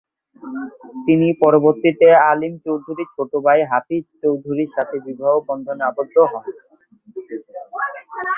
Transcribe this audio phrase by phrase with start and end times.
[1.05, 6.45] তিনি পরবর্তীতে আলীম চৌধুরীর ছোট ভাই হাফিজ চৌধুরীর সাথে বিবাহ বন্ধনে আবদ্ধ হন।